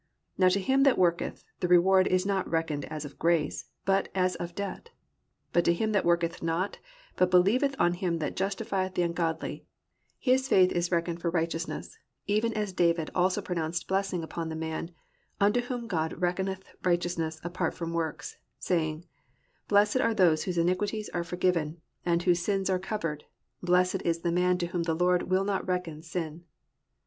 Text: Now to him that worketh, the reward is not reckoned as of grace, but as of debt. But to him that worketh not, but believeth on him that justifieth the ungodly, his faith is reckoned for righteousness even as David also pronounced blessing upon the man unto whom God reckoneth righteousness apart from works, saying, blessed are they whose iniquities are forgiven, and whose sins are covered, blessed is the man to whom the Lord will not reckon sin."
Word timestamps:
Now 0.35 0.47
to 0.47 0.59
him 0.59 0.81
that 0.81 0.97
worketh, 0.97 1.43
the 1.59 1.67
reward 1.67 2.07
is 2.07 2.25
not 2.25 2.49
reckoned 2.49 2.85
as 2.85 3.05
of 3.05 3.19
grace, 3.19 3.65
but 3.85 4.09
as 4.15 4.33
of 4.37 4.55
debt. 4.55 4.89
But 5.53 5.63
to 5.65 5.75
him 5.75 5.91
that 5.91 6.03
worketh 6.05 6.41
not, 6.41 6.79
but 7.17 7.29
believeth 7.29 7.75
on 7.77 7.93
him 7.93 8.17
that 8.17 8.35
justifieth 8.35 8.95
the 8.95 9.03
ungodly, 9.03 9.67
his 10.17 10.47
faith 10.47 10.71
is 10.71 10.91
reckoned 10.91 11.21
for 11.21 11.29
righteousness 11.29 11.99
even 12.25 12.51
as 12.55 12.73
David 12.73 13.11
also 13.13 13.43
pronounced 13.43 13.87
blessing 13.87 14.23
upon 14.23 14.49
the 14.49 14.55
man 14.55 14.89
unto 15.39 15.61
whom 15.61 15.85
God 15.85 16.19
reckoneth 16.19 16.63
righteousness 16.83 17.39
apart 17.43 17.75
from 17.75 17.93
works, 17.93 18.37
saying, 18.57 19.05
blessed 19.67 19.97
are 19.97 20.15
they 20.15 20.29
whose 20.29 20.57
iniquities 20.57 21.09
are 21.09 21.23
forgiven, 21.23 21.79
and 22.03 22.23
whose 22.23 22.39
sins 22.39 22.71
are 22.71 22.79
covered, 22.79 23.25
blessed 23.61 24.01
is 24.01 24.21
the 24.21 24.31
man 24.31 24.57
to 24.57 24.65
whom 24.65 24.81
the 24.81 24.95
Lord 24.95 25.29
will 25.29 25.43
not 25.45 25.67
reckon 25.67 26.01
sin." 26.01 26.45